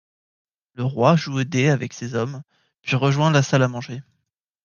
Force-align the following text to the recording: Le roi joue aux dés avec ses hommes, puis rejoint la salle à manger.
Le 0.73 0.83
roi 0.83 1.15
joue 1.15 1.37
aux 1.37 1.43
dés 1.43 1.69
avec 1.69 1.93
ses 1.93 2.15
hommes, 2.15 2.41
puis 2.81 2.95
rejoint 2.95 3.29
la 3.29 3.43
salle 3.43 3.61
à 3.61 3.67
manger. 3.67 4.01